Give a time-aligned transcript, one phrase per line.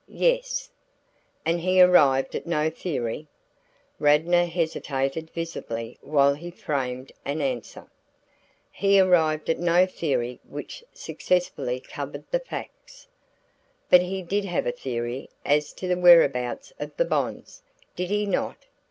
[0.07, 0.71] "Yes."
[1.45, 3.27] "And he arrived at no theory?"
[3.99, 7.85] Radnor hesitated visibly while he framed an answer.
[8.71, 13.05] "He arrived at no theory which successfully covered the facts."
[13.91, 17.61] "But he did have a theory as to the whereabouts of the bonds,
[17.95, 18.57] did he not?"